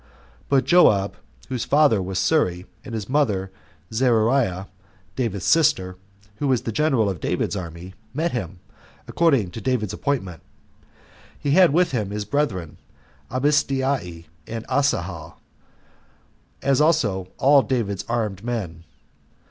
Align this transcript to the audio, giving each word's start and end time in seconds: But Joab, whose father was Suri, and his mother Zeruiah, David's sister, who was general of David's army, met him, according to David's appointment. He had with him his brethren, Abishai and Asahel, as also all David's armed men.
But 0.49 0.63
Joab, 0.65 1.15
whose 1.49 1.63
father 1.63 2.01
was 2.01 2.17
Suri, 2.17 2.65
and 2.83 2.95
his 2.95 3.07
mother 3.07 3.51
Zeruiah, 3.93 4.67
David's 5.15 5.45
sister, 5.45 5.95
who 6.37 6.47
was 6.47 6.61
general 6.63 7.07
of 7.07 7.19
David's 7.19 7.55
army, 7.55 7.93
met 8.11 8.31
him, 8.31 8.57
according 9.07 9.51
to 9.51 9.61
David's 9.61 9.93
appointment. 9.93 10.41
He 11.37 11.51
had 11.51 11.71
with 11.71 11.91
him 11.91 12.09
his 12.09 12.25
brethren, 12.25 12.77
Abishai 13.29 14.25
and 14.47 14.65
Asahel, 14.71 15.39
as 16.63 16.81
also 16.81 17.27
all 17.37 17.61
David's 17.61 18.03
armed 18.09 18.43
men. 18.43 18.83